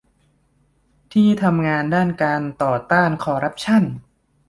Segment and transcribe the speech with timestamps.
[1.13, 3.83] ที่ทำงานด้านการต่อต้านคอร์รัปชั่น